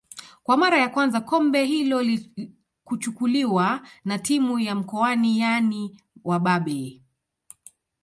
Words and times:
Kwa 0.43 0.57
mara 0.57 0.77
ya 0.77 0.89
kwanza 0.89 1.21
kombe 1.21 1.65
hilo 1.65 2.19
kuchukuliwa 2.83 3.87
na 4.05 4.19
timu 4.19 4.59
ya 4.59 4.75
mkoani 4.75 5.39
yaani 5.39 6.01
wababe 6.23 7.01